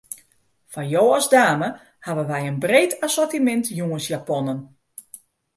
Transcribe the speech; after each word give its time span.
Foar 0.71 0.85
jo 0.93 1.03
as 1.17 1.25
dame 1.33 1.67
hawwe 2.05 2.23
wy 2.29 2.39
in 2.49 2.57
breed 2.63 2.91
assortimint 3.05 3.65
jûnsjaponnen. 3.77 4.59